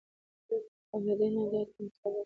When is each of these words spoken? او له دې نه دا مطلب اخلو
او 0.91 0.97
له 1.05 1.13
دې 1.19 1.27
نه 1.35 1.41
دا 1.51 1.59
مطلب 1.61 1.87
اخلو 1.97 2.19